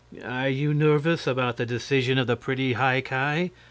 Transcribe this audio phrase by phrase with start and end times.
[0.25, 3.53] "Are you nervous about the decision of the pretty High Ki?"